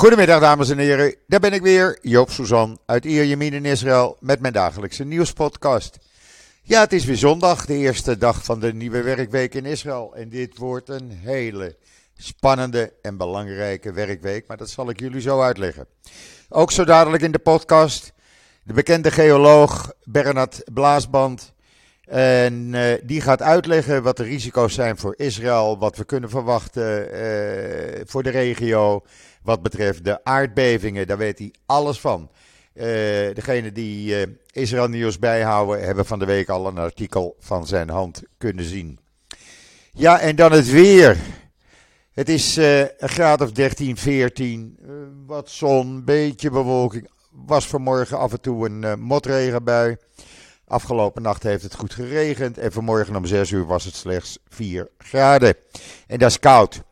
[0.00, 4.40] Goedemiddag dames en heren, daar ben ik weer, Joop Suzan uit Ierjemien in Israël met
[4.40, 5.98] mijn dagelijkse nieuwspodcast.
[6.62, 10.14] Ja, het is weer zondag, de eerste dag van de nieuwe werkweek in Israël.
[10.14, 11.76] En dit wordt een hele
[12.16, 15.86] spannende en belangrijke werkweek, maar dat zal ik jullie zo uitleggen.
[16.48, 18.12] Ook zo dadelijk in de podcast
[18.64, 21.52] de bekende geoloog Bernard Blaasband.
[22.10, 27.14] En uh, die gaat uitleggen wat de risico's zijn voor Israël, wat we kunnen verwachten
[27.14, 29.04] uh, voor de regio.
[29.42, 32.30] Wat betreft de aardbevingen, daar weet hij alles van.
[32.74, 32.84] Uh,
[33.34, 38.22] degene die Israël nieuws bijhouden, hebben van de week al een artikel van zijn hand
[38.38, 38.98] kunnen zien.
[39.92, 41.16] Ja, en dan het weer.
[42.12, 44.78] Het is een graad of 13, 14,
[45.26, 47.10] wat zon, beetje bewolking.
[47.46, 49.96] Was vanmorgen af en toe een motregenbui.
[50.70, 54.88] Afgelopen nacht heeft het goed geregend en vanmorgen om 6 uur was het slechts 4
[54.98, 55.54] graden.
[56.06, 56.82] En dat is koud.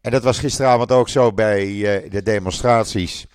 [0.00, 3.26] En dat was gisteravond ook zo bij uh, de demonstraties.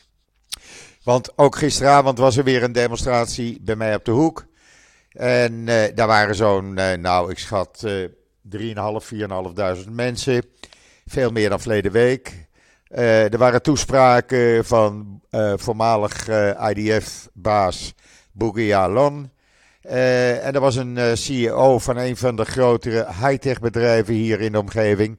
[1.03, 4.45] Want ook gisteravond was er weer een demonstratie bij mij op de hoek.
[5.11, 7.89] En uh, daar waren zo'n, uh, nou ik schat, 3.500,
[9.85, 10.45] 4.500 mensen.
[11.05, 12.47] Veel meer dan verleden week.
[12.87, 15.21] er waren toespraken van
[15.55, 16.27] voormalig
[16.69, 17.93] IDF-baas
[18.31, 19.31] Bougie Alon.
[19.85, 24.41] Uh, en er was een uh, CEO van een van de grotere high-tech bedrijven hier
[24.41, 25.17] in de omgeving.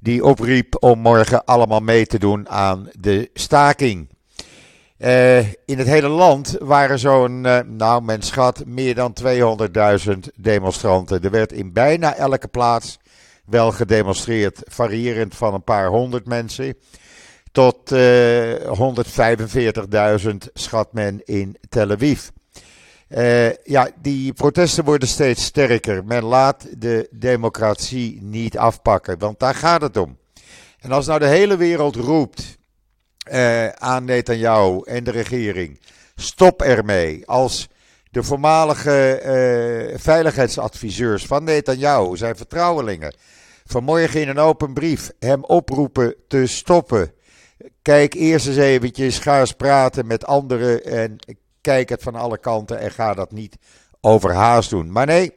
[0.00, 4.08] Die opriep om morgen allemaal mee te doen aan de staking.
[4.98, 9.16] Uh, in het hele land waren zo'n, nou men schat, meer dan
[10.06, 11.22] 200.000 demonstranten.
[11.22, 12.98] Er werd in bijna elke plaats
[13.44, 16.74] wel gedemonstreerd, variërend van een paar honderd mensen
[17.52, 17.96] tot 145.000
[20.54, 22.28] schat men in Tel Aviv.
[23.08, 26.04] Uh, ja, die protesten worden steeds sterker.
[26.04, 30.18] Men laat de democratie niet afpakken, want daar gaat het om.
[30.78, 32.58] En als nou de hele wereld roept
[33.32, 35.80] uh, aan Netanyahu en de regering:
[36.14, 37.26] stop ermee.
[37.26, 37.68] Als
[38.10, 39.22] de voormalige
[39.92, 43.14] uh, veiligheidsadviseurs van Netanyahu, zijn vertrouwelingen,
[43.64, 47.12] vanmorgen in een open brief hem oproepen te stoppen.
[47.82, 51.16] Kijk eerst eens eventjes, ga praten met anderen en
[51.60, 53.56] kijk het van alle kanten en ga dat niet
[54.00, 54.92] overhaast doen.
[54.92, 55.32] Maar nee,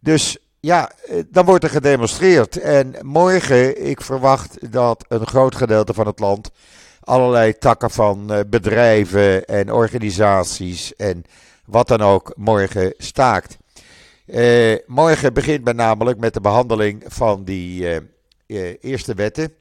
[0.00, 2.56] dus ja, eh, dan wordt er gedemonstreerd.
[2.56, 6.50] En morgen, ik verwacht dat een groot gedeelte van het land
[7.00, 11.24] allerlei takken van eh, bedrijven en organisaties en
[11.64, 13.58] wat dan ook morgen staakt.
[14.26, 18.00] Uh, morgen begint men namelijk met de behandeling van die
[18.80, 19.54] eerste wetten.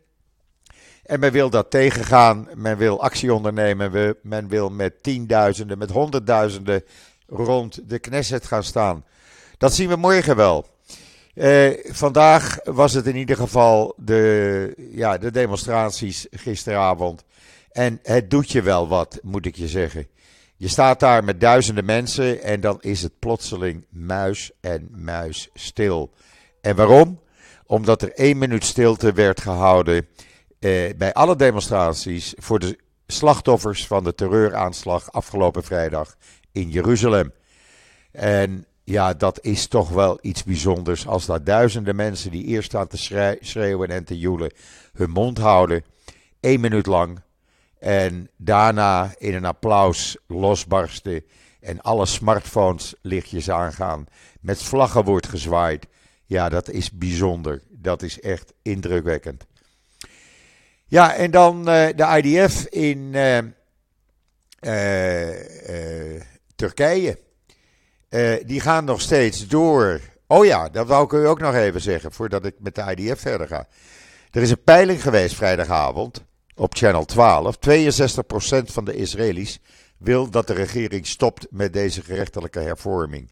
[1.10, 6.84] En men wil dat tegengaan, men wil actie ondernemen, men wil met tienduizenden, met honderdduizenden
[7.28, 9.06] rond de Knesset gaan staan.
[9.58, 10.66] Dat zien we morgen wel.
[11.34, 17.24] Eh, vandaag was het in ieder geval de, ja, de demonstraties gisteravond.
[17.72, 20.08] En het doet je wel wat, moet ik je zeggen.
[20.56, 26.14] Je staat daar met duizenden mensen en dan is het plotseling muis en muis stil.
[26.62, 27.20] En waarom?
[27.66, 30.08] Omdat er één minuut stilte werd gehouden
[30.60, 32.78] eh, bij alle demonstraties voor de
[33.08, 36.16] slachtoffers van de terreuraanslag afgelopen vrijdag
[36.52, 37.34] in Jeruzalem.
[38.12, 42.88] En ja, dat is toch wel iets bijzonders als daar duizenden mensen die eerst staan
[42.88, 44.52] te schreeuwen en te joelen
[44.94, 45.84] hun mond houden,
[46.40, 47.22] één minuut lang.
[47.80, 51.24] En daarna in een applaus losbarsten
[51.60, 54.06] en alle smartphones lichtjes aangaan.
[54.42, 55.88] Met vlaggen wordt gezwaaid.
[56.26, 57.62] Ja, dat is bijzonder.
[57.70, 59.46] Dat is echt indrukwekkend.
[60.90, 63.38] Ja, en dan uh, de IDF in uh,
[64.62, 66.22] uh,
[66.56, 67.20] Turkije.
[68.46, 70.00] die gaan nog steeds door.
[70.28, 73.22] Oh ja, dat wou ik u ook nog even zeggen voordat ik met de IDF
[73.22, 73.68] verder ga.
[74.32, 76.24] Er is een peiling geweest vrijdagavond
[76.56, 77.56] op Channel 12.
[77.56, 77.60] 62%
[78.64, 79.60] van de Israëli's
[79.98, 83.32] wil dat de regering stopt met deze gerechtelijke hervorming.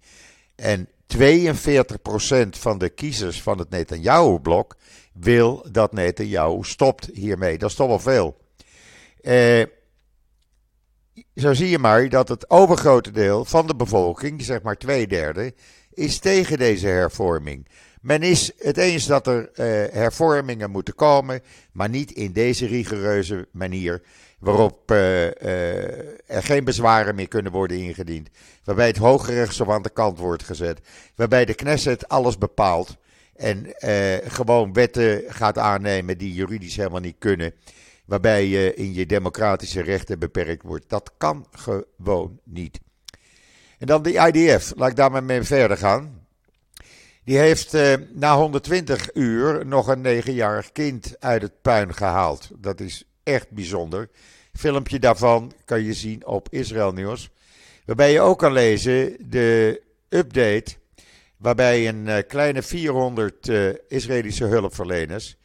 [0.57, 4.77] En 42% van de kiezers van het Netanyahu-blok
[5.13, 7.57] wil dat Netanyahu stopt hiermee.
[7.57, 8.37] Dat is toch wel veel.
[9.21, 9.63] Eh,
[11.35, 15.53] zo zie je maar dat het overgrote deel van de bevolking, zeg maar twee derde,
[15.93, 17.67] is tegen deze hervorming.
[18.01, 21.41] Men is het eens dat er eh, hervormingen moeten komen,
[21.71, 24.01] maar niet in deze rigoureuze manier
[24.39, 25.29] waarop uh, uh,
[26.29, 28.29] er geen bezwaren meer kunnen worden ingediend.
[28.63, 30.79] Waarbij het Hoge Rechtshof aan de kant wordt gezet.
[31.15, 32.97] Waarbij de Knesset alles bepaalt.
[33.35, 37.53] En uh, gewoon wetten gaat aannemen die juridisch helemaal niet kunnen.
[38.05, 40.89] Waarbij je in je democratische rechten beperkt wordt.
[40.89, 42.79] Dat kan gewoon niet.
[43.77, 44.73] En dan de IDF.
[44.75, 46.25] Laat ik daar maar mee verder gaan.
[47.23, 52.49] Die heeft uh, na 120 uur nog een negenjarig kind uit het puin gehaald.
[52.57, 54.09] Dat is echt bijzonder.
[54.53, 57.29] Filmpje daarvan kan je zien op Israël Nieuws.
[57.85, 60.75] Waarbij je ook kan lezen de update.
[61.37, 65.37] Waarbij een eh, kleine 400 uh, Israëlische hulpverleners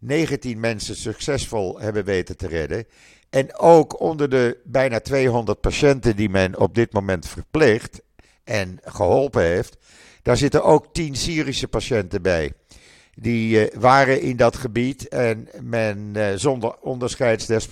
[0.00, 2.86] 19 mensen succesvol hebben weten te redden.
[3.30, 8.02] En ook onder de bijna 200 patiënten die men op dit moment verpleegt
[8.44, 9.76] en geholpen heeft,
[10.22, 12.52] daar zitten ook 10 Syrische patiënten bij.
[13.20, 17.68] Die uh, waren in dat gebied en men uh, zonder onderscheids des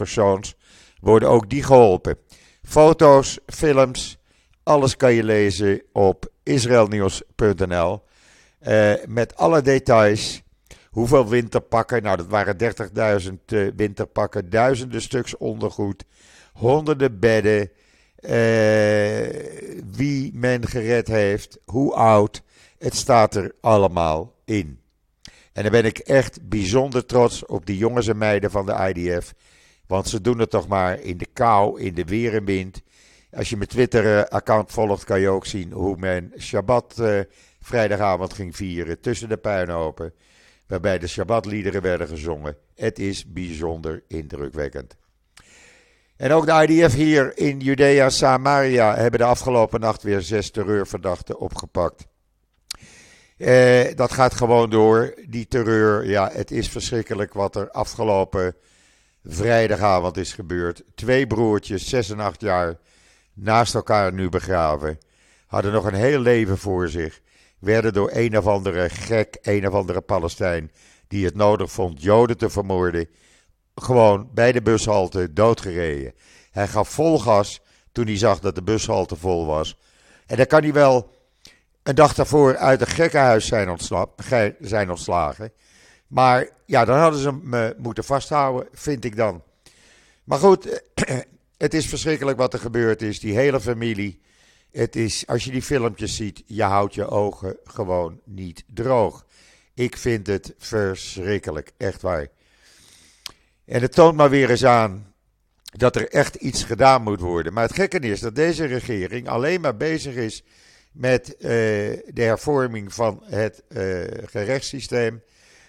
[1.00, 2.16] worden ook die geholpen.
[2.62, 4.18] Foto's, films,
[4.62, 8.02] alles kan je lezen op israelnieuws.nl
[8.68, 10.42] uh, met alle details.
[10.90, 12.02] Hoeveel winterpakken?
[12.02, 12.56] Nou, dat waren
[13.22, 16.04] 30.000 uh, winterpakken, duizenden stuks ondergoed,
[16.52, 17.70] honderden bedden,
[19.96, 22.42] wie men gered heeft, hoe oud.
[22.78, 24.80] Het staat er allemaal in.
[25.58, 29.34] En dan ben ik echt bijzonder trots op die jongens en meiden van de IDF.
[29.86, 32.82] Want ze doen het toch maar in de kou, in de weer en wind.
[33.32, 37.20] Als je mijn Twitter-account volgt, kan je ook zien hoe men Shabbat uh,
[37.60, 40.14] vrijdagavond ging vieren tussen de puinhopen.
[40.66, 42.56] Waarbij de Shabbatliederen werden gezongen.
[42.74, 44.96] Het is bijzonder indrukwekkend.
[46.16, 51.38] En ook de IDF hier in Judea, Samaria, hebben de afgelopen nacht weer zes terreurverdachten
[51.38, 52.06] opgepakt.
[53.38, 55.14] Eh, dat gaat gewoon door.
[55.28, 58.56] Die terreur, ja, het is verschrikkelijk wat er afgelopen
[59.24, 60.82] vrijdagavond is gebeurd.
[60.94, 62.78] Twee broertjes, zes en acht jaar,
[63.34, 64.98] naast elkaar nu begraven.
[65.46, 67.20] Hadden nog een heel leven voor zich.
[67.58, 70.70] Werden door een of andere gek, een of andere Palestijn,
[71.08, 73.08] die het nodig vond Joden te vermoorden,
[73.74, 76.14] gewoon bij de bushalte doodgereden.
[76.50, 77.60] Hij gaf vol gas
[77.92, 79.78] toen hij zag dat de bushalte vol was.
[80.26, 81.10] En dan kan hij wel
[81.82, 83.78] een dag daarvoor uit een gekkenhuis zijn,
[84.60, 85.52] zijn ontslagen.
[86.06, 89.42] Maar ja, dan hadden ze hem moeten vasthouden, vind ik dan.
[90.24, 90.82] Maar goed,
[91.56, 93.20] het is verschrikkelijk wat er gebeurd is.
[93.20, 94.20] Die hele familie.
[94.70, 99.26] Het is, als je die filmpjes ziet, je houdt je ogen gewoon niet droog.
[99.74, 102.26] Ik vind het verschrikkelijk, echt waar.
[103.64, 105.14] En het toont maar weer eens aan
[105.62, 107.52] dat er echt iets gedaan moet worden.
[107.52, 110.44] Maar het gekke is dat deze regering alleen maar bezig is
[110.92, 115.22] met uh, de hervorming van het uh, gerechtssysteem.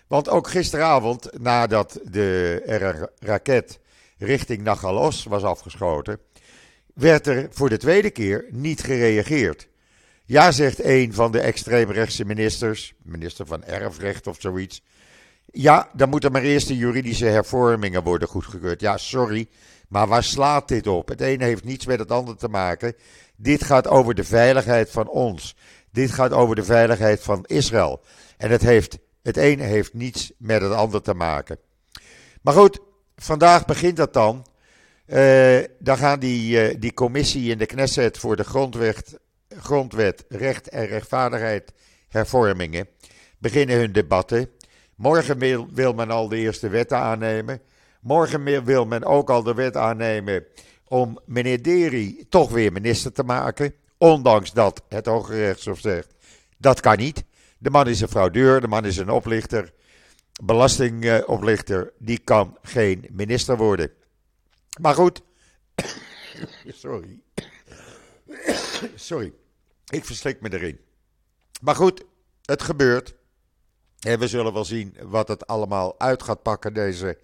[0.07, 3.79] Want ook gisteravond, nadat de, raket
[4.17, 6.19] richting Nagalos was afgeschoten,
[6.93, 9.67] werd er voor de tweede keer niet gereageerd.
[10.25, 14.83] Ja, zegt een van de extreemrechtse ministers, minister van Erfrecht of zoiets.
[15.51, 18.81] Ja, dan moeten maar eerst de juridische hervormingen worden goedgekeurd.
[18.81, 19.47] Ja, sorry,
[19.89, 21.07] maar waar slaat dit op?
[21.07, 22.95] Het ene heeft niets met het andere te maken.
[23.35, 25.55] Dit gaat over de veiligheid van ons.
[25.91, 28.01] Dit gaat over de veiligheid van Israël.
[28.37, 31.57] En het, heeft, het ene heeft niets met het andere te maken.
[32.41, 32.79] Maar goed,
[33.15, 34.45] vandaag begint dat dan.
[35.07, 39.19] Uh, dan gaan die, uh, die commissie in de Knesset voor de grondwet,
[39.59, 41.73] grondwet, recht en rechtvaardigheid
[42.07, 42.87] hervormingen
[43.37, 44.49] beginnen hun debatten.
[44.95, 47.61] Morgen wil, wil men al de eerste wetten aannemen.
[47.99, 50.45] Morgen wil men ook al de wet aannemen
[50.87, 53.73] om meneer Deri toch weer minister te maken.
[53.97, 56.13] Ondanks dat het Hoge Rechtshof zegt,
[56.57, 57.23] dat kan niet.
[57.57, 59.73] De man is een fraudeur, de man is een oplichter,
[60.43, 61.93] belastingoplichter.
[61.97, 63.91] Die kan geen minister worden.
[64.81, 65.21] Maar goed,
[66.67, 67.19] sorry.
[68.95, 69.33] sorry,
[69.89, 70.79] ik verslik me erin.
[71.61, 72.05] Maar goed,
[72.41, 73.15] het gebeurt.
[73.99, 77.17] En we zullen wel zien wat het allemaal uit gaat pakken deze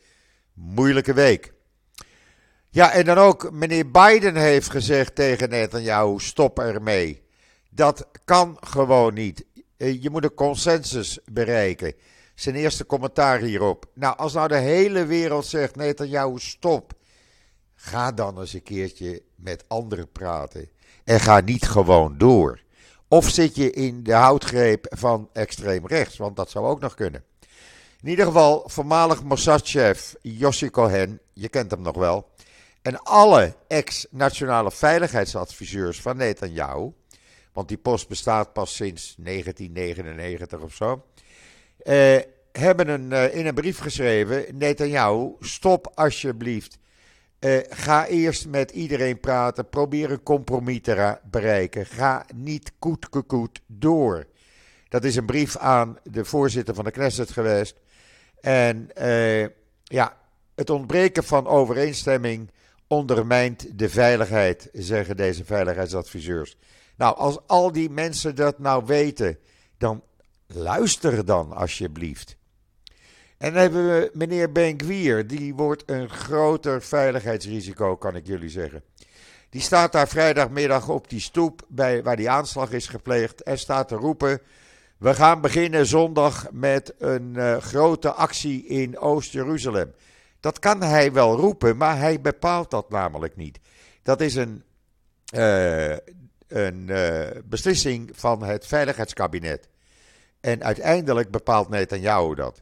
[0.55, 1.53] moeilijke week.
[2.69, 7.23] Ja, en dan ook meneer Biden heeft gezegd tegen Netanyahu: stop ermee.
[7.69, 9.45] Dat kan gewoon niet.
[9.77, 11.93] Eh, je moet een consensus bereiken.
[12.35, 13.85] Zijn eerste commentaar hierop.
[13.93, 16.93] Nou, als nou de hele wereld zegt: Netanyahu, stop.
[17.75, 20.69] Ga dan eens een keertje met anderen praten.
[21.03, 22.63] En ga niet gewoon door.
[23.07, 26.17] Of zit je in de houtgreep van extreem rechts?
[26.17, 27.23] Want dat zou ook nog kunnen.
[28.05, 32.29] In ieder geval, voormalig Mossad-chef Yossi Cohen, je kent hem nog wel.
[32.81, 36.91] En alle ex-nationale veiligheidsadviseurs van Netanyahu,
[37.53, 41.05] want die post bestaat pas sinds 1999 of zo,
[41.77, 42.17] eh,
[42.51, 46.77] hebben een, eh, in een brief geschreven: Netanyahu, stop alsjeblieft.
[47.39, 49.69] Eh, ga eerst met iedereen praten.
[49.69, 51.85] Probeer een compromis te bereiken.
[51.85, 54.25] Ga niet koet door.
[54.89, 57.83] Dat is een brief aan de voorzitter van de Knesset geweest.
[58.45, 59.47] En uh,
[59.83, 60.17] ja,
[60.55, 62.51] het ontbreken van overeenstemming
[62.87, 66.57] ondermijnt de veiligheid, zeggen deze veiligheidsadviseurs.
[66.95, 69.37] Nou, als al die mensen dat nou weten,
[69.77, 70.03] dan
[70.47, 72.37] luister dan alsjeblieft.
[73.37, 74.77] En dan hebben we meneer Ben
[75.27, 78.83] die wordt een groter veiligheidsrisico, kan ik jullie zeggen.
[79.49, 83.87] Die staat daar vrijdagmiddag op die stoep bij, waar die aanslag is gepleegd en staat
[83.87, 84.41] te roepen:
[84.97, 89.93] We gaan beginnen zondag met een uh, grote actie in Oost-Jeruzalem.
[90.39, 93.59] Dat kan hij wel roepen, maar hij bepaalt dat namelijk niet.
[94.03, 94.63] Dat is een,
[95.35, 95.91] uh,
[96.47, 99.67] een uh, beslissing van het Veiligheidskabinet.
[100.39, 102.61] En uiteindelijk bepaalt Netanyahu dat.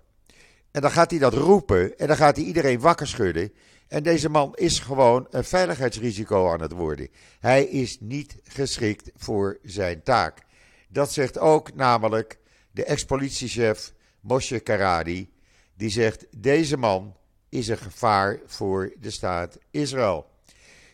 [0.71, 3.53] En dan gaat hij dat roepen en dan gaat hij iedereen wakker schudden.
[3.87, 7.07] En deze man is gewoon een veiligheidsrisico aan het worden.
[7.39, 10.37] Hij is niet geschikt voor zijn taak.
[10.93, 12.39] Dat zegt ook namelijk
[12.71, 15.31] de ex-politiechef Moshe Karadi.
[15.75, 17.15] Die zegt: deze man
[17.49, 20.29] is een gevaar voor de staat Israël.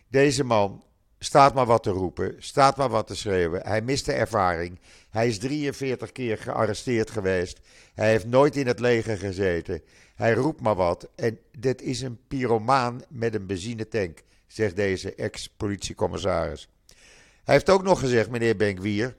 [0.08, 0.84] Deze man
[1.20, 3.62] staat maar wat te roepen, staat maar wat te schreeuwen.
[3.62, 4.80] Hij mist de ervaring.
[5.10, 7.60] Hij is 43 keer gearresteerd geweest.
[7.94, 9.82] Hij heeft nooit in het leger gezeten.
[10.16, 11.10] Hij roept maar wat.
[11.16, 16.70] En dit is een pyromaan met een benzinetank, zegt deze ex-politiecommissaris.
[17.44, 19.16] Hij heeft ook nog gezegd, meneer Benkwier,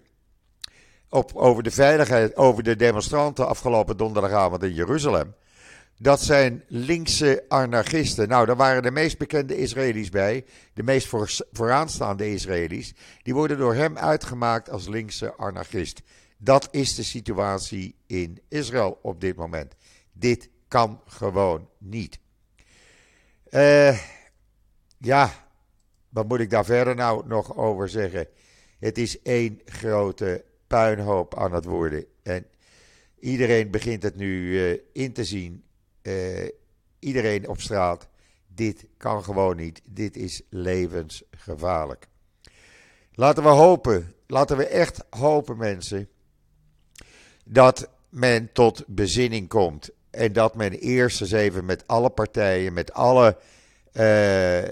[1.10, 5.34] over de veiligheid, over de demonstranten afgelopen donderdagavond in Jeruzalem.
[5.98, 8.28] Dat zijn linkse anarchisten.
[8.28, 10.44] Nou, daar waren de meest bekende Israëli's bij.
[10.74, 11.08] De meest
[11.52, 12.94] vooraanstaande Israëli's.
[13.22, 16.02] Die worden door hem uitgemaakt als linkse anarchist.
[16.38, 19.74] Dat is de situatie in Israël op dit moment.
[20.12, 22.18] Dit kan gewoon niet.
[23.50, 23.98] Uh,
[24.98, 25.32] ja,
[26.08, 28.26] wat moet ik daar verder nou nog over zeggen?
[28.78, 32.04] Het is één grote puinhoop aan het worden.
[32.22, 32.46] En
[33.18, 35.64] iedereen begint het nu uh, in te zien.
[36.02, 36.48] Uh,
[36.98, 38.08] iedereen op straat.
[38.54, 39.82] Dit kan gewoon niet.
[39.84, 42.06] Dit is levensgevaarlijk.
[43.14, 46.08] Laten we hopen, laten we echt hopen, mensen,
[47.44, 49.90] dat men tot bezinning komt.
[50.10, 53.36] En dat men eerst eens even met alle partijen, met alle
[53.92, 54.62] uh,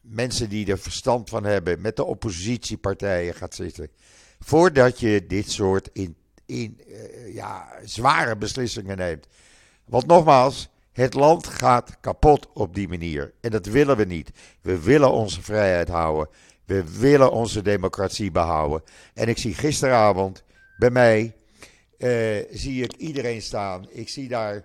[0.00, 3.90] mensen die er verstand van hebben, met de oppositiepartijen gaat zitten.
[4.48, 9.26] Voordat je dit soort in, in, uh, ja, zware beslissingen neemt.
[9.84, 13.32] Want nogmaals, het land gaat kapot op die manier.
[13.40, 14.30] En dat willen we niet.
[14.60, 16.28] We willen onze vrijheid houden.
[16.64, 18.82] We willen onze democratie behouden.
[19.14, 20.42] En ik zie gisteravond
[20.78, 21.34] bij mij
[21.98, 23.86] uh, zie ik iedereen staan.
[23.90, 24.64] Ik zie daar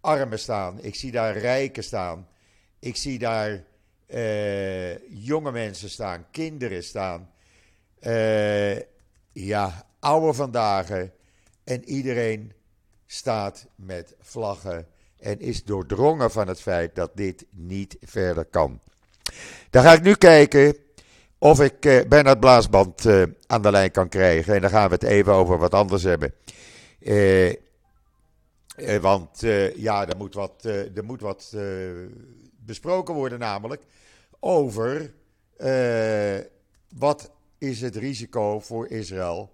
[0.00, 0.82] armen staan.
[0.82, 2.28] Ik zie daar rijken staan.
[2.78, 3.64] Ik zie daar
[4.14, 7.30] uh, jonge mensen staan, kinderen staan.
[9.46, 10.90] Ja, oude vandaag.
[11.64, 12.52] En iedereen
[13.06, 14.86] staat met vlaggen
[15.18, 18.80] en is doordrongen van het feit dat dit niet verder kan.
[19.70, 20.76] Dan ga ik nu kijken
[21.38, 24.54] of ik uh, Bernard Blaasband uh, aan de lijn kan krijgen.
[24.54, 26.34] En dan gaan we het even over wat anders hebben.
[27.00, 27.54] Uh,
[29.00, 29.40] want
[29.74, 31.56] ja, er moet wat, er moet wat
[32.64, 33.82] besproken worden, namelijk
[34.40, 35.12] over
[36.88, 39.52] wat is het risico voor Israël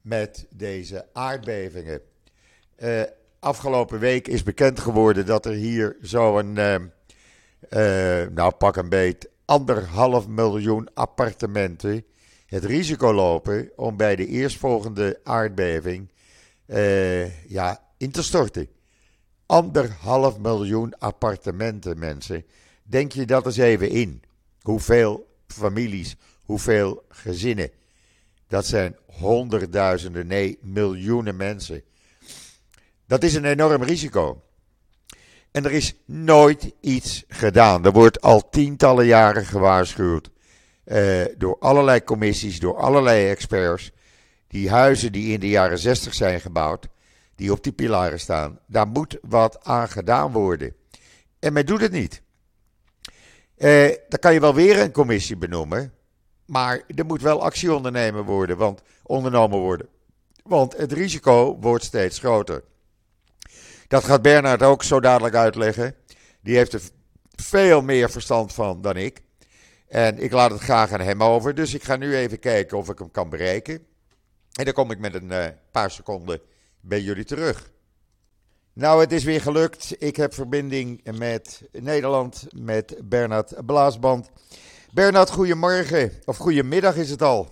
[0.00, 2.00] met deze aardbevingen.
[3.38, 6.52] afgelopen week is bekend geworden dat er hier zo'n,
[8.32, 12.04] nou pak een beet, anderhalf miljoen appartementen
[12.52, 16.10] het risico lopen om bij de eerstvolgende aardbeving
[17.46, 18.68] ja, in te storten.
[19.46, 22.44] Anderhalf miljoen appartementen, mensen.
[22.82, 24.22] Denk je dat eens even in.
[24.60, 27.70] Hoeveel families, hoeveel gezinnen.
[28.48, 31.82] Dat zijn honderdduizenden, nee, miljoenen mensen.
[33.06, 34.42] Dat is een enorm risico.
[35.50, 37.84] En er is nooit iets gedaan.
[37.84, 40.30] Er wordt al tientallen jaren gewaarschuwd.
[40.84, 43.90] Uh, door allerlei commissies, door allerlei experts.
[44.48, 46.88] Die huizen die in de jaren 60 zijn gebouwd,
[47.34, 50.74] die op die pilaren staan, daar moet wat aan gedaan worden.
[51.38, 52.22] En men doet het niet.
[53.58, 55.92] Uh, dan kan je wel weer een commissie benoemen.
[56.52, 59.88] Maar er moet wel actie ondernemen worden, want, ondernomen worden.
[60.42, 62.64] Want het risico wordt steeds groter.
[63.88, 65.94] Dat gaat Bernard ook zo dadelijk uitleggen.
[66.40, 66.80] Die heeft er
[67.30, 69.22] veel meer verstand van dan ik.
[69.88, 71.54] En ik laat het graag aan hem over.
[71.54, 73.86] Dus ik ga nu even kijken of ik hem kan bereiken.
[74.52, 76.40] En dan kom ik met een uh, paar seconden
[76.80, 77.70] bij jullie terug.
[78.72, 79.94] Nou, het is weer gelukt.
[79.98, 84.30] Ik heb verbinding met Nederland, met Bernard Blaasband.
[84.94, 86.12] Bernard, goedemorgen.
[86.24, 87.48] Of goedemiddag is het al.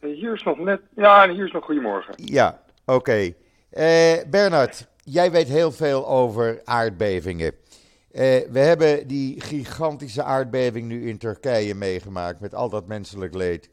[0.00, 0.80] Hier is nog net.
[0.96, 2.14] Ja, hier is nog goedemorgen.
[2.16, 2.98] Ja, Oké.
[2.98, 3.36] Okay.
[3.72, 7.52] Uh, Bernard, jij weet heel veel over aardbevingen.
[7.52, 8.20] Uh,
[8.50, 13.70] we hebben die gigantische aardbeving nu in Turkije meegemaakt met al dat menselijk leed.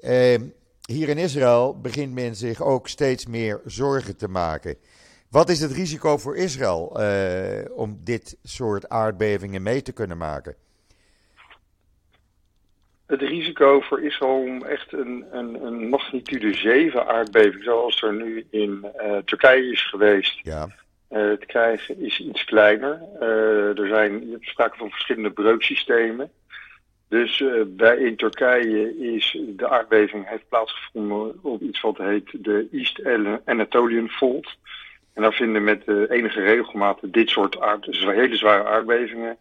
[0.00, 0.34] Uh,
[0.82, 4.76] hier in Israël begint men zich ook steeds meer zorgen te maken.
[5.30, 10.54] Wat is het risico voor Israël uh, om dit soort aardbevingen mee te kunnen maken?
[13.06, 18.46] Het risico voor Israël om echt een, een, een magnitude 7 aardbeving, zoals er nu
[18.50, 20.64] in uh, Turkije is geweest, ja.
[20.64, 23.02] uh, te krijgen, is iets kleiner.
[23.76, 26.30] er zijn sprake van verschillende breuksystemen.
[27.08, 33.04] Dus bij in Turkije is de aardbeving heeft plaatsgevonden op iets wat heet de East
[33.44, 34.56] Anatolian Fault.
[35.18, 39.36] En daar vinden met uh, enige regelmaat dit soort aard, hele zware aardbevingen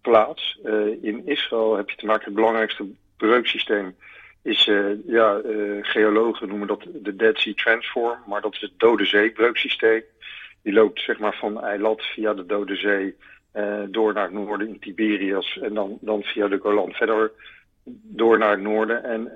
[0.00, 0.58] plaats.
[0.64, 3.96] Uh, in Israël heb je te maken met het belangrijkste breuksysteem.
[4.42, 4.70] Is,
[5.06, 5.40] ja,
[5.80, 10.02] geologen noemen dat de Dead Sea Transform, maar dat is het Dode Zee breuksysteem.
[10.62, 13.16] Die loopt zeg maar van Eilat via de Dode Zee
[13.88, 17.32] door naar het noorden in Tiberias en dan, dan via de Golan verder
[18.02, 19.04] door naar het noorden.
[19.04, 19.32] En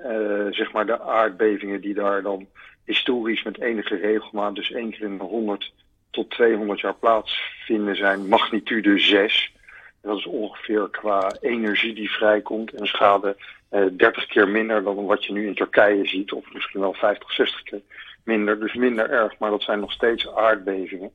[0.53, 2.47] zeg maar de aardbevingen die daar dan
[2.89, 5.73] historisch met enige regelmaat, dus één keer in de 100
[6.09, 9.53] tot 200 jaar plaatsvinden, zijn magnitude 6.
[10.01, 13.37] Dat is ongeveer qua energie die vrijkomt en schade
[13.71, 17.31] uh, 30 keer minder dan wat je nu in Turkije ziet, of misschien wel 50,
[17.31, 17.81] 60 keer
[18.23, 18.59] minder.
[18.59, 21.11] Dus minder erg, maar dat zijn nog steeds aardbevingen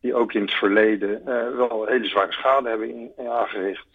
[0.00, 3.86] die ook in het verleden uh, wel hele zware schade hebben aangericht.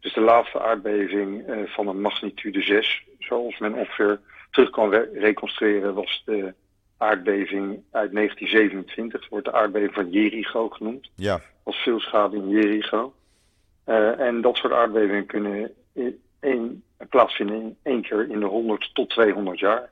[0.00, 5.94] Dus de laatste aardbeving uh, van een magnitude 6, zoals men ongeveer terug kan reconstrueren,
[5.94, 6.54] was de
[7.02, 9.28] aardbeving uit 1927.
[9.28, 11.10] Wordt de aardbeving van Jericho genoemd.
[11.14, 11.40] Ja.
[11.62, 13.14] Was veel schade in Jericho.
[13.86, 18.90] Uh, en dat soort aardbevingen kunnen in, in, plaatsvinden in één keer in de 100
[18.94, 19.90] tot 200 jaar.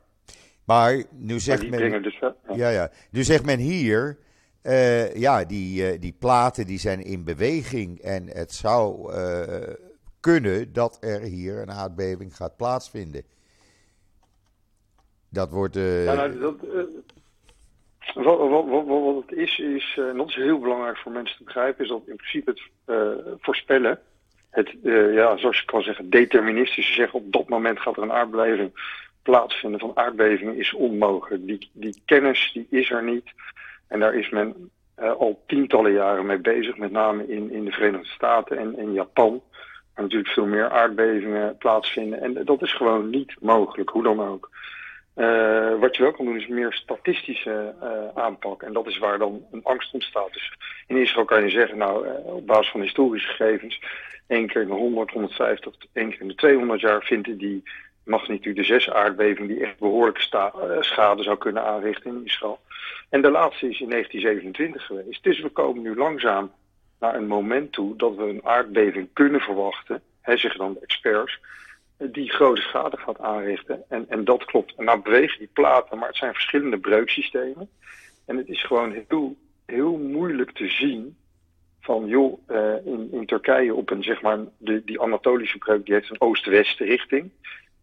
[0.64, 2.02] Maar nu zegt men.
[2.02, 2.34] Dus, ja.
[2.54, 2.90] ja, ja.
[3.10, 4.18] Nu zegt men hier
[4.62, 9.12] uh, ja, die, uh, die platen die zijn in beweging en het zou
[10.20, 13.22] kunnen dat er hier een aardbeving gaat plaatsvinden.
[15.28, 15.74] Dat wordt.
[15.74, 16.56] Ja, nou, dat,
[18.14, 22.02] wat, het is, is, en dat is heel belangrijk voor mensen te begrijpen, is dat
[22.06, 22.60] in principe het
[23.40, 23.98] voorspellen,
[24.50, 28.72] het, ja, zoals je kan zeggen, deterministisch zeggen, op dat moment gaat er een aardbeving
[29.22, 31.46] plaatsvinden van aardbevingen, is onmogelijk.
[31.46, 33.32] Die, die kennis die is er niet.
[33.88, 38.06] En daar is men al tientallen jaren mee bezig, met name in, in de Verenigde
[38.06, 39.42] Staten en in Japan.
[39.94, 42.20] Waar natuurlijk veel meer aardbevingen plaatsvinden.
[42.20, 44.50] En dat is gewoon niet mogelijk, hoe dan ook.
[45.20, 48.62] Uh, wat je wel kan doen is meer statistische uh, aanpak.
[48.62, 50.32] En dat is waar dan een angst ontstaat.
[50.32, 50.52] Dus
[50.86, 53.80] in Israël kan je zeggen, nou, op basis van historische gegevens,
[54.26, 57.62] één keer in de 100, 150, één keer in de 200 jaar vinden die
[58.04, 60.20] magnitude 6 aardbeving die echt behoorlijke
[60.80, 62.60] schade zou kunnen aanrichten in Israël.
[63.08, 65.22] En de laatste is in 1927 geweest.
[65.22, 66.52] Dus we komen nu langzaam
[67.00, 71.40] naar een moment toe dat we een aardbeving kunnen verwachten, hè, zeggen dan de experts,
[72.00, 73.84] die grote schade gaat aanrichten.
[73.88, 74.74] En, en dat klopt.
[74.76, 77.68] En nou bewegen die platen, maar het zijn verschillende breuksystemen.
[78.26, 79.36] En het is gewoon heel,
[79.66, 81.16] heel moeilijk te zien
[81.80, 85.94] van joh, uh, in, in Turkije op een zeg maar, de, die Anatolische breuk die
[85.94, 87.30] heeft een oost-west richting.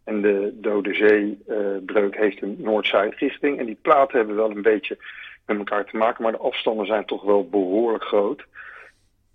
[0.04, 3.60] En de Dode Zeebreuk uh, heeft een noord-zuid richting.
[3.60, 4.98] En die platen hebben wel een beetje
[5.46, 8.46] met elkaar te maken, maar de afstanden zijn toch wel behoorlijk groot.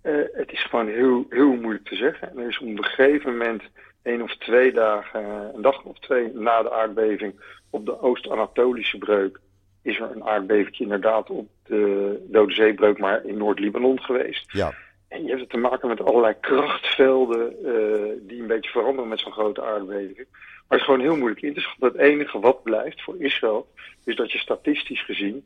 [0.03, 2.29] Uh, het is gewoon heel, heel moeilijk te zeggen.
[2.29, 3.63] En er is op een gegeven moment,
[4.03, 7.33] één of twee dagen, een dag of twee na de aardbeving,
[7.69, 9.39] op de Oost-Anatolische breuk,
[9.81, 14.51] is er een aardbeving inderdaad op de Dode Zeebreuk, maar in Noord-Libanon geweest.
[14.51, 14.73] Ja.
[15.07, 19.19] En je hebt het te maken met allerlei krachtvelden uh, die een beetje veranderen met
[19.19, 20.15] zo'n grote aardbeving.
[20.17, 21.87] Maar het is gewoon heel moeilijk in te schatten.
[21.87, 23.67] Het enige wat blijft voor Israël
[24.05, 25.45] is dat je statistisch gezien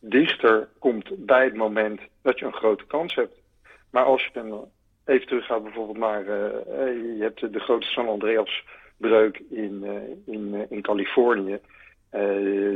[0.00, 3.40] dichter komt bij het moment dat je een grote kans hebt.
[3.90, 4.68] Maar als je dan
[5.10, 8.64] even teruggaat bijvoorbeeld naar, uh, je hebt de grote San Andreas
[8.96, 11.58] breuk in, uh, in, in Californië.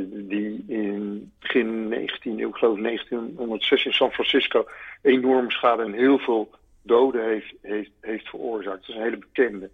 [0.07, 4.67] die in begin 19 eeuw, ik geloof 1906 in San Francisco,
[5.03, 6.51] enorme schade en heel veel
[6.83, 8.87] doden heeft, heeft, heeft veroorzaakt.
[8.87, 9.71] Dat is een hele bekende.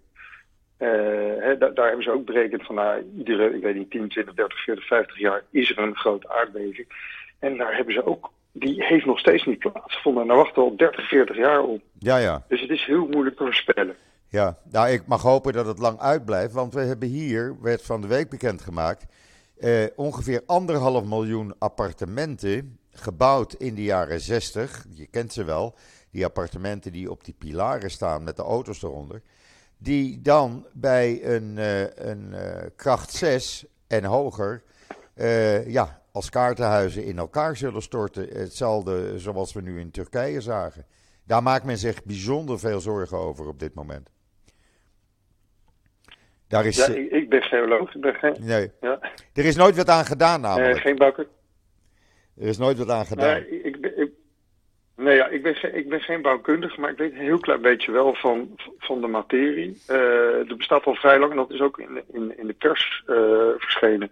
[1.73, 4.85] Daar, hebben ze ook berekend van, nou, iedere, ik weet niet, 10, 20, 30, 40,
[4.85, 6.87] 50 jaar is er een grote aardbeving.
[7.39, 10.21] En daar hebben ze ook, die heeft nog steeds niet plaatsgevonden.
[10.21, 11.81] En daar wachten we al 30, 40 jaar op.
[11.99, 12.43] Ja, ja.
[12.47, 13.95] Dus het is heel moeilijk te voorspellen.
[14.27, 18.01] Ja, nou, ik mag hopen dat het lang uitblijft, want we hebben hier, werd van
[18.01, 19.05] de week bekendgemaakt,
[19.59, 24.85] eh, ongeveer anderhalf miljoen appartementen gebouwd in de jaren 60.
[24.93, 25.75] Je kent ze wel,
[26.11, 29.21] die appartementen die op die pilaren staan met de auto's eronder
[29.81, 32.39] die dan bij een, uh, een uh,
[32.75, 34.63] kracht 6 en hoger
[35.15, 38.27] uh, ja, als kaartenhuizen in elkaar zullen storten.
[38.39, 40.85] Hetzelfde zoals we nu in Turkije zagen.
[41.25, 44.09] Daar maakt men zich bijzonder veel zorgen over op dit moment.
[46.47, 47.95] Daar is, ja, ik, ik ben geoloog.
[47.95, 48.71] Ik ben geen, nee.
[48.81, 48.99] ja.
[49.33, 50.79] Er is nooit wat aan gedaan namelijk.
[50.79, 51.35] Geen bouwkundige.
[52.37, 53.33] Er is nooit wat aan gedaan.
[53.41, 54.11] Nee, ik, ben- ik,
[54.95, 57.61] nee ja, ik, ben, geen- ik ben geen bouwkundige, maar ik weet een heel klein
[57.61, 59.81] beetje wel van, van de materie.
[59.87, 62.53] Eh, er bestaat al vrij lang, en dat is ook in, de- in, in de
[62.53, 63.15] pers eh,
[63.57, 64.11] verschenen,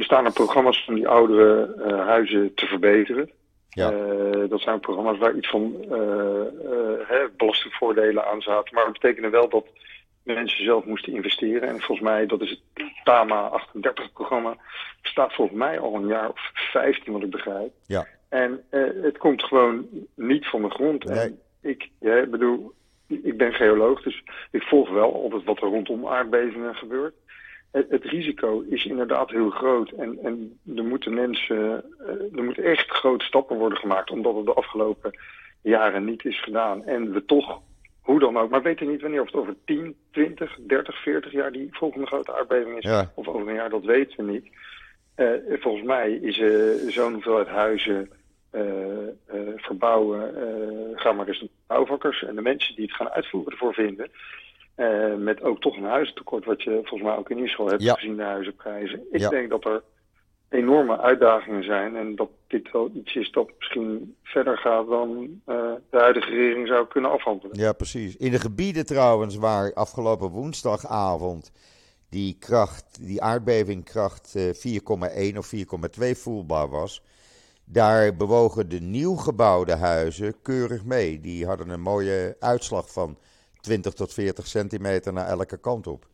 [0.00, 3.30] bestaan er programma's om die oudere eh, huizen te verbeteren.
[3.68, 3.90] Ja.
[3.90, 8.74] Eh, dat zijn programma's waar iets van eh, hè, belastingvoordelen aan zaten.
[8.74, 9.66] Maar dat betekende wel dat
[10.22, 11.68] mensen zelf moesten investeren.
[11.68, 14.56] En volgens mij, dat is het TAMA 38 programma,
[15.02, 17.72] bestaat volgens mij al een jaar of 15 wat ik begrijp.
[17.86, 18.06] Ja.
[18.28, 18.64] En
[19.02, 21.04] het komt gewoon niet van de grond.
[21.04, 21.18] Nee.
[21.18, 22.72] En ik ja, ik bedoel,
[23.06, 27.14] ik ben geoloog, dus ik volg wel altijd wat er rondom aardbevingen gebeurt.
[27.70, 29.90] Het, het risico is inderdaad heel groot.
[29.90, 34.46] En, en er moeten mensen, eh, er moeten echt grote stappen worden gemaakt, omdat het
[34.46, 35.18] de afgelopen
[35.62, 36.84] jaren niet is gedaan.
[36.84, 37.60] En we toch,
[38.00, 41.52] hoe dan ook, maar weten niet wanneer, of het over 10, 20, 30, 40 jaar
[41.52, 42.84] die volgende grote aardbeving is.
[42.84, 43.12] Ja.
[43.14, 44.46] Of over een jaar, dat weten we niet.
[45.14, 48.10] Eh, volgens mij is eh, zo'n hoeveelheid huizen
[49.56, 50.34] verbouwen,
[50.94, 54.10] gaan maar eens de bouwvakkers en de mensen die het gaan uitvoeren ervoor vinden.
[54.80, 57.94] Eh, met ook toch een huizentekort, wat je volgens mij ook in Israël hebt Ja.
[57.94, 59.02] gezien, de huizenprijzen.
[59.10, 59.28] Ik Ja.
[59.28, 59.82] denk dat er
[60.48, 65.56] enorme uitdagingen zijn en dat dit wel iets is dat misschien verder gaat dan eh,
[65.90, 67.58] de huidige regering zou kunnen afhandelen.
[67.58, 68.16] Ja, precies.
[68.16, 71.52] In de gebieden trouwens waar afgelopen woensdagavond
[72.10, 77.02] die kracht, die aardbevingkracht eh, 4,1 of 4,2 voelbaar was,
[77.64, 81.20] daar bewogen de nieuw gebouwde huizen keurig mee.
[81.20, 83.16] Die hadden een mooie uitslag van
[83.60, 86.06] 20 tot 40 centimeter naar elke kant op.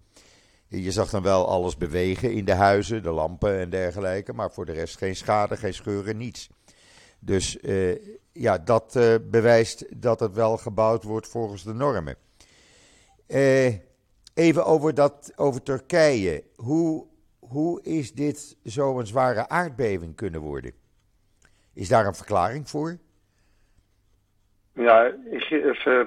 [0.68, 4.64] Je zag dan wel alles bewegen in de huizen, de lampen en dergelijke, maar voor
[4.64, 6.50] de rest geen schade, geen scheuren, niets.
[7.18, 7.96] Dus eh,
[8.32, 12.16] ja, dat eh, bewijst dat het wel gebouwd wordt volgens de normen.
[13.26, 13.74] Eh,
[14.35, 16.44] even over, dat, over Turkije.
[16.56, 17.06] Hoe,
[17.38, 20.72] hoe is dit zo'n zware aardbeving kunnen worden?
[21.74, 22.98] Is daar een verklaring voor?
[24.72, 26.06] Ja, ehm, eh,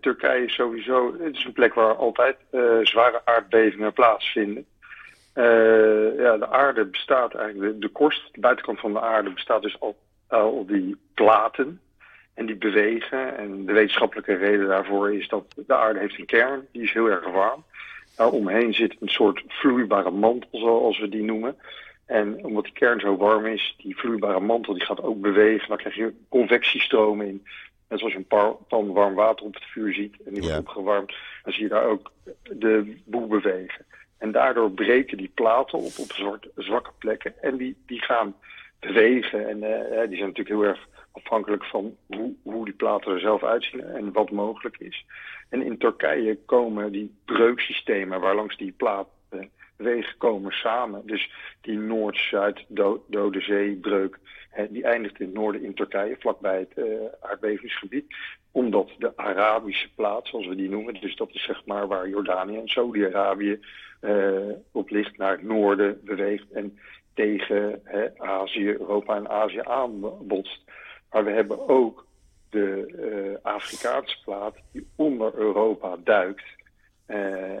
[0.00, 4.66] Turkije is sowieso, het is een plek waar altijd eh, zware aardbevingen plaatsvinden.
[5.32, 9.62] Eh, ja, de aarde bestaat eigenlijk, de, de korst, de buitenkant van de aarde bestaat
[9.62, 9.96] dus al
[10.32, 11.80] al die platen.
[12.34, 13.36] En die bewegen.
[13.36, 17.06] En de wetenschappelijke reden daarvoor is dat de aarde heeft een kern, die is heel
[17.06, 17.64] erg warm.
[18.16, 21.56] Daaromheen zit een soort vloeibare mantel, zoals we die noemen.
[22.06, 25.68] En omdat die kern zo warm is, die vloeibare mantel die gaat ook bewegen.
[25.68, 27.46] Dan krijg je convectiestromen in.
[27.92, 30.54] Net zoals je een par- pan warm water op het vuur ziet en die wordt
[30.54, 30.58] Ja.
[30.58, 31.14] opgewarmd.
[31.42, 33.84] Dan zie je daar ook de boel bewegen.
[34.18, 37.42] En daardoor breken die platen op op zwart- zwakke plekken.
[37.42, 38.34] En die, die gaan
[38.80, 39.48] bewegen.
[39.48, 43.42] En eh, die zijn natuurlijk heel erg afhankelijk van hoe, hoe die platen er zelf
[43.42, 45.04] uitzien en wat mogelijk is.
[45.48, 49.10] En in Turkije komen die breuksystemen waarlangs die platen
[49.76, 51.06] bewegen komen samen.
[51.06, 54.18] Dus die Noord-Zuid-Dode Zeebreuk,
[54.70, 58.14] die eindigt in het noorden in Turkije, vlakbij het eh, aardbevingsgebied.
[58.50, 62.56] Omdat de Arabische plaat, zoals we die noemen, dus dat is zeg maar waar Jordanië
[62.56, 63.60] en Saudi-Arabië
[64.00, 66.78] eh, op ligt, naar het noorden beweegt en
[67.14, 67.82] tegen
[68.16, 70.60] Azië, Europa en Azië aanbotst.
[71.10, 72.06] Maar we hebben ook
[72.50, 72.86] de
[73.42, 76.44] eh, Afrikaanse plaat die onder Europa duikt.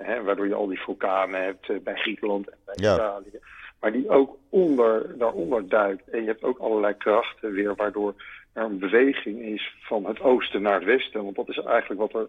[0.02, 2.94] hè, waardoor je al die vulkanen hebt bij Griekenland en bij Ja.
[2.94, 3.40] Italië.
[3.82, 6.08] Maar die ook onder, daaronder duikt.
[6.08, 8.14] En je hebt ook allerlei krachten weer waardoor
[8.52, 11.22] er een beweging is van het oosten naar het westen.
[11.24, 12.28] Want dat is eigenlijk wat er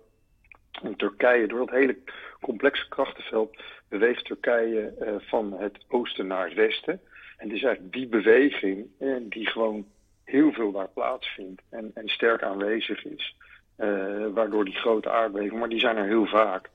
[0.82, 1.98] in Turkije, door dat hele
[2.42, 3.58] complexe krachtenveld,
[3.90, 6.94] beweegt Turkije eh, van het oosten naar het westen.
[7.38, 9.86] En het is eigenlijk die beweging eh, die gewoon
[10.24, 13.36] heel veel daar plaatsvindt en, en sterk aanwezig is.
[13.76, 16.70] eh, waardoor die grote aardbevingen, maar die zijn er heel vaak,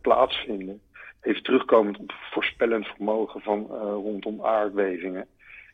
[0.00, 0.80] plaatsvinden.
[1.26, 5.26] Even terugkomend op voorspellend vermogen van eh, rondom aardbevingen.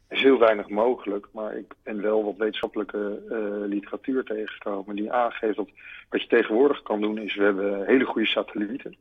[0.08, 5.12] Er is heel weinig mogelijk, maar ik ben wel wat wetenschappelijke eh, literatuur tegengekomen die
[5.12, 5.70] aangeeft dat
[6.08, 8.96] wat je tegenwoordig kan doen is, we hebben hele goede satellieten.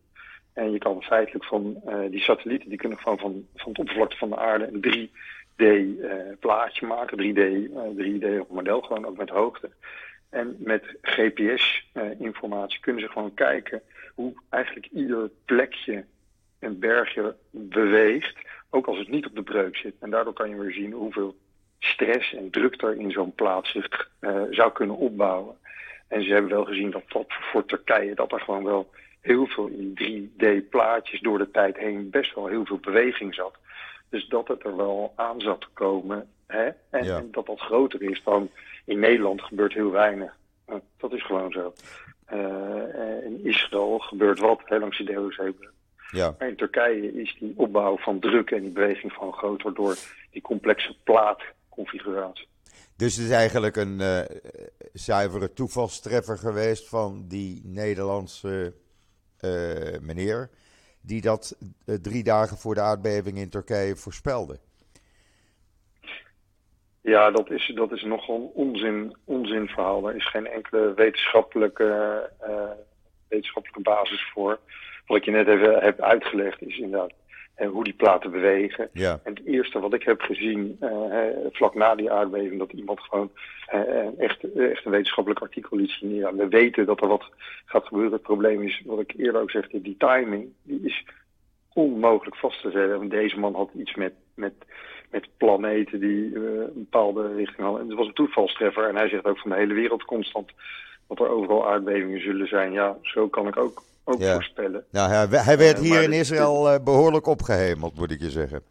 [0.54, 4.18] En je kan feitelijk van eh, die satellieten, die kunnen gewoon van, van het oppervlakte
[4.18, 5.66] van de aarde een 3D
[6.02, 7.40] eh, plaatje maken, 3D,
[7.76, 9.70] eh, 3D model, gewoon ook met hoogte.
[10.30, 13.82] En met GPS-informatie kunnen ze gewoon kijken
[14.16, 16.06] hoe eigenlijk ieder plekje
[16.62, 18.36] een bergje beweegt,
[18.70, 19.96] ook als het niet op de breuk zit.
[20.00, 21.36] En daardoor kan je weer zien hoeveel
[21.80, 25.56] stress en druk er in zo'n plaats zich eh, zou kunnen opbouwen.
[26.08, 28.90] En ze hebben wel gezien dat, dat voor Turkije dat er gewoon wel
[29.22, 33.56] heel veel in die 3D-plaatjes door de tijd heen best wel heel veel beweging zat.
[34.10, 36.30] Dus dat het er wel aan zat te komen.
[36.48, 36.70] Hè?
[36.90, 37.24] En, Ja.
[37.32, 38.50] dat dat groter is dan
[38.86, 40.38] in Nederland gebeurt heel weinig.
[40.66, 41.74] Eh, dat is gewoon zo.
[42.26, 45.72] Eh, in Israël gebeurt wat, hè, langs de Deelzeebreuk.
[46.12, 46.36] Ja.
[46.40, 49.96] Maar in Turkije is die opbouw van druk en die beweging van groter door
[50.32, 52.48] die complexe plaatconfiguratie.
[52.96, 54.20] Dus het is eigenlijk een uh,
[54.94, 58.74] zuivere toevalstreffer geweest van die Nederlandse
[59.42, 60.50] uh, meneer,
[61.02, 64.60] die dat uh, drie dagen voor de aardbeving in Turkije voorspelde.
[67.02, 70.10] Ja, dat is, dat is nogal een onzin, onzinverhaal.
[70.10, 72.30] Er is geen enkele wetenschappelijke,
[73.28, 74.60] wetenschappelijke basis voor.
[75.12, 77.12] Wat ik je net even heb uitgelegd is inderdaad
[77.56, 78.90] en hoe die platen bewegen.
[78.94, 79.20] Ja.
[79.24, 83.32] En het eerste wat ik heb gezien uh, vlak na die aardbeving, dat iemand gewoon
[83.74, 86.16] uh, echt, echt een wetenschappelijk artikel liet zien.
[86.16, 87.30] Ja, we weten dat er wat
[87.66, 88.12] gaat gebeuren.
[88.12, 91.06] Het probleem is, wat ik eerder ook zegde, die timing, die is
[91.74, 92.98] onmogelijk vast te zetten.
[92.98, 94.54] Want deze man had iets met, met,
[95.10, 97.82] met planeten die een bepaalde richting hadden.
[97.82, 98.88] En het was een toevalstreffer.
[98.88, 100.52] En hij zegt ook van de hele wereld constant
[101.08, 102.72] dat er overal aardbevingen zullen zijn.
[102.72, 104.34] Ja, zo kan ik ook ook ja.
[104.34, 104.86] voorspellen.
[104.92, 108.64] Nou, hij, hij werd hier in Israël uh, behoorlijk opgehemeld, moet ik je zeggen.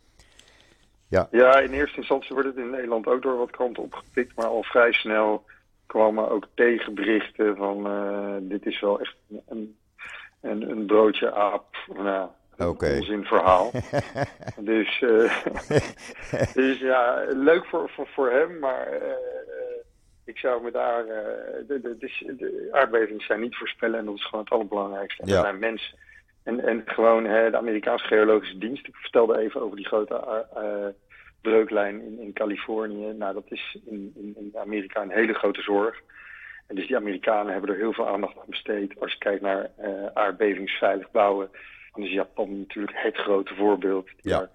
[1.09, 1.29] Ja.
[1.31, 4.63] ja, in eerste instantie werd het in Nederland ook door wat kranten opgepikt, maar al
[4.63, 5.45] vrij snel
[5.87, 9.15] kwamen ook tegenberichten van uh, dit is wel echt
[9.49, 9.77] een,
[10.41, 11.77] een, een broodje aap.
[11.95, 12.99] Nou, okay.
[12.99, 13.71] onzin verhaal.
[14.71, 15.05] dus,
[16.55, 18.89] dus ja, leuk voor, voor, voor hem, maar
[20.31, 21.05] ik zou me daar.
[21.05, 21.13] Uh,
[21.69, 25.27] de, de, de, de, aardbevingen zijn niet voorspellen en dat is gewoon het allerbelangrijkste.
[25.27, 25.41] Ja.
[25.41, 25.99] zijn mensen.
[26.43, 28.87] En, en gewoon hè, de Amerikaanse Geologische Dienst.
[28.87, 30.87] Ik vertelde even over die grote uh,
[31.41, 33.13] breuklijn in, in Californië.
[33.13, 36.01] Nou, dat is in, in, in Amerika een hele grote zorg.
[36.67, 39.01] En dus die Amerikanen hebben er heel veel aandacht aan besteed.
[39.01, 41.51] Als je kijkt naar uh, aardbevingsveilig bouwen,
[41.93, 44.07] dan is Japan natuurlijk het grote voorbeeld.
[44.07, 44.51] Die ja.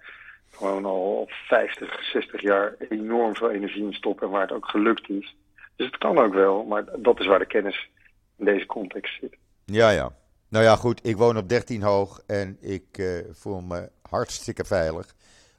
[0.50, 5.08] gewoon al 50, 60 jaar enorm veel energie in stoppen en waar het ook gelukt
[5.08, 5.36] is.
[5.76, 7.90] Dus het kan ook wel, maar dat is waar de kennis
[8.36, 9.36] in deze context zit.
[9.64, 10.12] Ja, ja.
[10.48, 11.06] Nou ja, goed.
[11.06, 15.14] Ik woon op 13 hoog en ik uh, voel me hartstikke veilig.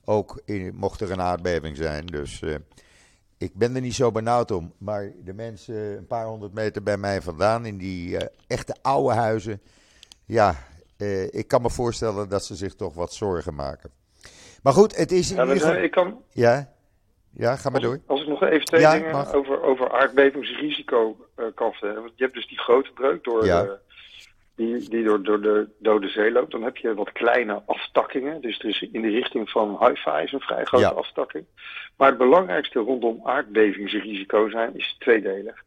[0.06, 2.06] Ook in, mocht er een aardbeving zijn.
[2.06, 2.56] Dus uh,
[3.38, 4.74] ik ben er niet zo benauwd om.
[4.78, 9.14] Maar de mensen een paar honderd meter bij mij vandaan, in die uh, echte oude
[9.14, 9.62] huizen.
[10.26, 10.56] Ja,
[11.30, 13.92] ik kan me voorstellen dat ze zich toch wat zorgen maken.
[14.64, 15.84] Maar goed, het is in ja, ieder geval...
[15.84, 16.22] Ik kan...
[16.32, 16.74] Ja?
[17.38, 18.00] Ja, ga maar als, door.
[18.06, 19.34] Als ik nog even twee Ja, dingen mag.
[19.34, 22.02] over, over aardbevingsrisico uh, kan vertellen.
[22.02, 23.62] Want je hebt dus die grote breuk door Ja.
[23.63, 23.78] de,
[24.56, 26.52] die, die door, door de Dode Zee loopt.
[26.52, 28.41] Dan heb je wat kleine aftakkingen.
[28.41, 30.89] Dus er is in de richting van Haifa is een vrij grote Ja.
[30.91, 31.45] aftakking.
[31.97, 35.63] Maar het belangrijkste rondom aardbevingsrisico zijn is tweedelig.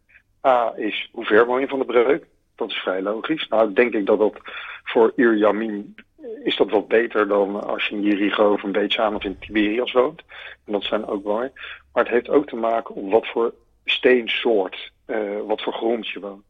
[0.46, 2.24] A is hoe ver woon je van de breuk?
[2.56, 3.48] Dat is vrij logisch.
[3.48, 4.34] Nou, denk ik dat dat
[4.84, 5.94] voor Iriamim
[6.44, 9.38] is dat wat beter dan als je in Jericho of een beetje aan of in
[9.38, 10.22] Tiberias woont.
[10.66, 11.50] En dat zijn ook mooi.
[11.92, 13.54] Maar het heeft ook te maken om wat voor
[13.84, 16.44] steensoort, uh, wat voor grond je woont.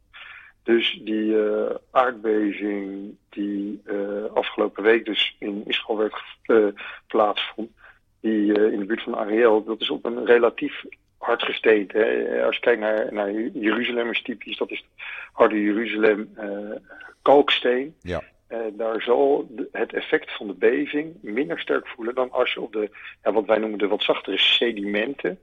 [0.63, 6.13] Dus die uh, aardbeving die uh, afgelopen week dus in Israël werd
[7.07, 7.69] plaatsvond,
[8.19, 10.83] die in de buurt van Ariel, dat is op een relatief
[11.17, 12.41] hard gesteente.
[12.45, 14.85] Als je kijkt naar, naar Jeruzalem is typisch, dat is
[15.31, 16.29] harde Jeruzalem
[17.21, 17.95] kalksteen.
[18.01, 18.23] Ja.
[18.51, 22.73] Uh, daar zal het effect van de beving minder sterk voelen dan als je op
[22.73, 22.89] de,
[23.23, 25.39] ja, wat wij noemen de wat zachtere sedimenten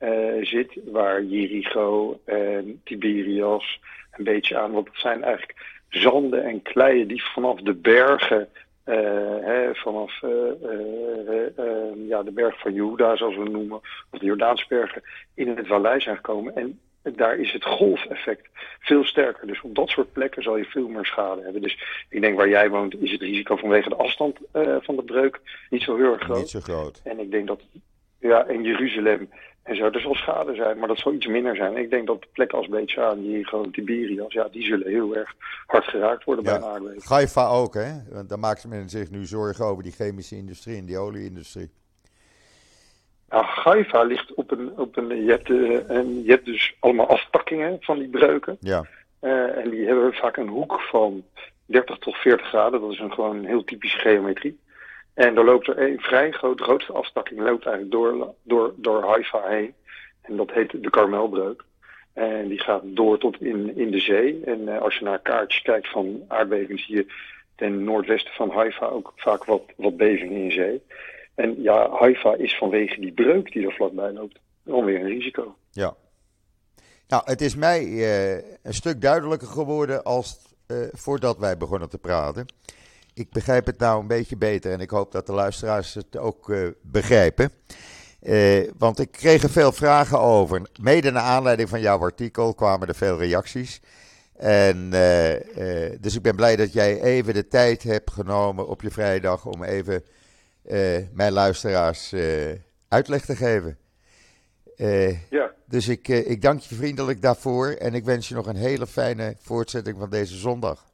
[0.00, 3.80] uh, zit, waar Jericho en Tiberias
[4.12, 8.48] een beetje aan, want het zijn eigenlijk zanden en kleien die vanaf de bergen,
[8.86, 8.96] uh,
[9.40, 10.20] hè, vanaf
[12.08, 15.02] ja, de berg van Juda, zoals we noemen, of de Jordaansbergen,
[15.34, 16.56] in het vallei zijn gekomen.
[16.56, 18.48] En daar is het golfeffect
[18.80, 19.46] veel sterker.
[19.46, 21.62] Dus op dat soort plekken zal je veel meer schade hebben.
[21.62, 25.02] Dus ik denk waar jij woont is het risico vanwege de afstand uh, van de
[25.02, 26.38] breuk niet zo heel erg groot.
[26.38, 27.00] Niet zo groot.
[27.04, 27.60] En ik denk dat,
[28.18, 29.28] ja, in Jeruzalem
[29.62, 31.76] en zo, er zal schade zijn, maar dat zal iets minder zijn.
[31.76, 35.34] Ik denk dat plekken als Beetjaan, hier gewoon Tiberias, ja, die zullen heel erg
[35.66, 36.50] hard geraakt worden ja.
[36.50, 37.04] bij een aardbeving.
[37.04, 37.92] Haifa ook, hè?
[38.10, 41.70] Want daar maakt men zich nu zorgen over die chemische industrie en die olieindustrie.
[43.30, 47.08] Nou, Haifa ligt op een, op een je, hebt, uh, een, je hebt dus allemaal
[47.08, 48.56] aftakkingen van die breuken.
[48.60, 48.84] Ja.
[49.22, 51.24] Uh, en die hebben vaak een hoek van
[51.66, 52.80] 30 tot 40 graden.
[52.80, 54.58] Dat is een, gewoon een heel typische geometrie.
[55.14, 59.48] En er loopt er een vrij groot, grootste afstakking loopt eigenlijk door, door, door Haifa
[59.48, 59.74] heen.
[60.22, 61.64] En dat heet de Karmelbreuk.
[62.12, 64.40] En die gaat door tot in, in de zee.
[64.44, 67.06] En uh, als je naar kaartjes kijkt van aardbevingen, zie je
[67.56, 70.82] ten noordwesten van Haifa ook vaak wat, wat bevingen in zee.
[71.40, 75.56] En ja, Haifa is vanwege die breuk die er vlakbij loopt alweer een risico.
[75.70, 75.94] Ja.
[77.08, 81.98] Nou, het is mij uh, een stuk duidelijker geworden als uh, voordat wij begonnen te
[81.98, 82.46] praten.
[83.14, 86.48] Ik begrijp het nou een beetje beter en ik hoop dat de luisteraars het ook
[86.48, 87.50] uh, begrijpen.
[88.78, 90.62] want ik kreeg er veel vragen over.
[90.80, 93.80] Mede naar aanleiding van jouw artikel kwamen er veel reacties.
[94.36, 94.90] En,
[96.00, 99.64] dus ik ben blij dat jij even de tijd hebt genomen op je vrijdag om
[99.64, 100.04] even
[101.12, 102.14] mijn luisteraars
[102.88, 103.78] uitleg te geven.
[105.30, 105.52] ja.
[105.66, 109.34] Dus ik, ik dank je vriendelijk daarvoor en ik wens je nog een hele fijne
[109.38, 110.90] voortzetting van deze zondag.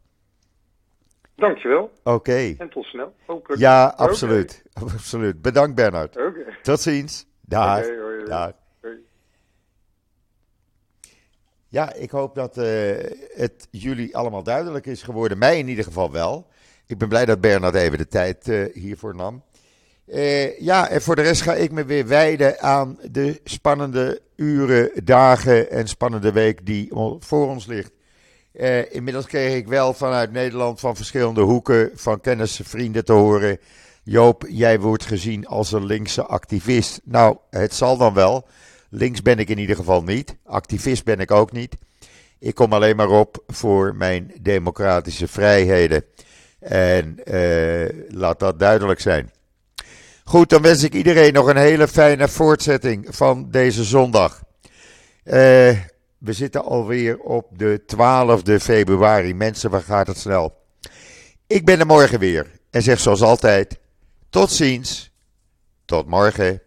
[1.36, 1.90] Dankjewel.
[2.02, 2.54] Oké.
[2.58, 3.14] En tot snel.
[3.56, 4.62] Ja, absoluut.
[4.72, 5.42] absoluut.
[5.42, 6.16] Bedankt Bernard.
[6.16, 6.56] Oké.
[6.62, 7.26] Tot ziens.
[7.40, 7.86] Dag.
[8.24, 8.52] Dag.
[11.68, 12.64] Ja, ik hoop dat uh,
[13.34, 15.38] het jullie allemaal duidelijk is geworden.
[15.38, 16.46] Mij in ieder geval wel.
[16.86, 19.42] Ik ben blij dat Bernard even de tijd uh, hiervoor nam.
[20.06, 24.90] Uh, ja, en voor de rest ga ik me weer wijden aan de spannende uren,
[25.04, 26.88] dagen en spannende week die
[27.18, 27.90] voor ons ligt.
[28.52, 33.58] Uh, inmiddels kreeg ik wel vanuit Nederland van verschillende hoeken van kennissen, vrienden te horen.
[34.02, 37.00] Joop, jij wordt gezien als een linkse activist.
[37.04, 38.46] Nou, het zal dan wel.
[38.90, 40.36] Links ben ik in ieder geval niet.
[40.44, 41.76] Activist ben ik ook niet.
[42.38, 46.04] Ik kom alleen maar op voor mijn democratische vrijheden.
[46.58, 49.30] En uh, laat dat duidelijk zijn.
[50.28, 54.42] Goed, dan wens ik iedereen nog een hele fijne voortzetting van deze zondag.
[55.24, 55.32] Uh,
[56.18, 59.34] we zitten alweer op de 12e februari.
[59.34, 60.54] Mensen, waar gaat het snel?
[61.46, 63.78] Ik ben er morgen weer en zeg zoals altijd:
[64.30, 65.10] tot ziens,
[65.84, 66.62] tot morgen.